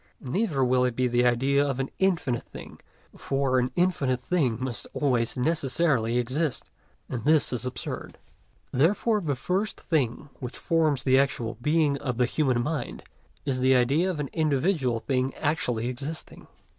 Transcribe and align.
Neither 0.19 0.65
will 0.65 0.83
it 0.83 0.95
be 0.95 1.07
the 1.07 1.27
idea 1.27 1.63
of 1.63 1.79
an 1.79 1.91
infinite 1.99 2.47
thing, 2.47 2.79
for 3.15 3.59
an 3.59 3.69
infinite 3.75 4.19
thing 4.19 4.57
must 4.59 4.87
always 4.95 5.37
necessarily 5.37 6.17
exist, 6.17 6.71
and 7.07 7.23
this 7.23 7.53
is 7.53 7.67
absurd. 7.67 8.17
Therefore 8.71 9.21
the 9.21 9.35
first 9.35 9.79
thing 9.79 10.29
which 10.39 10.57
forms 10.57 11.03
the 11.03 11.19
actual 11.19 11.55
Being 11.61 11.99
of 11.99 12.17
the 12.17 12.25
human 12.25 12.63
mind 12.63 13.03
is 13.45 13.59
the 13.59 13.75
idea 13.75 14.09
of 14.09 14.19
an 14.19 14.31
individual 14.33 15.01
thing 15.01 15.35
actually 15.35 15.87
existing. 15.87 16.47